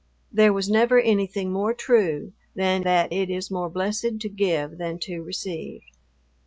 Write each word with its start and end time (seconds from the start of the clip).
There 0.31 0.51
was 0.51 0.67
never 0.67 0.99
anything 0.99 1.51
more 1.51 1.75
true 1.75 2.33
than 2.55 2.81
that 2.81 3.13
it 3.13 3.29
is 3.29 3.51
more 3.51 3.69
blessed 3.69 4.19
to 4.21 4.29
give 4.29 4.79
than 4.79 4.97
to 5.01 5.19
receive. 5.21 5.81